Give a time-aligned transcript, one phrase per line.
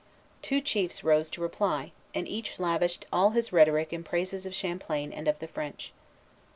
[0.41, 5.13] Two chiefs rose to reply, and each lavished all his rhetoric in praises of Champlain
[5.13, 5.93] and of the French.